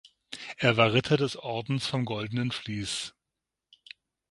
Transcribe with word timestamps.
Er 0.57 0.77
war 0.77 0.93
Ritter 0.93 1.15
des 1.15 1.35
Ordens 1.35 1.85
vom 1.85 2.05
Goldenen 2.05 2.49
Vlies. 2.49 3.13